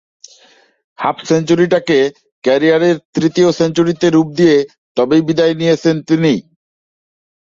[0.99, 1.97] Half সেঞ্চুরিটাকে
[2.43, 4.57] ক্যারিয়ারের তৃতীয় সেঞ্চুরিতে রূপ দিয়ে
[4.97, 6.33] তবেই বিদায় নিয়েছেন তিনি।